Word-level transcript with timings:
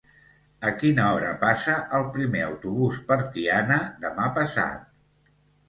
A 0.69 0.69
quina 0.83 1.03
hora 1.17 1.33
passa 1.43 1.75
el 1.99 2.07
primer 2.17 2.43
autobús 2.47 2.99
per 3.13 3.21
Tiana 3.37 3.81
demà 4.09 4.33
passat? 4.43 4.93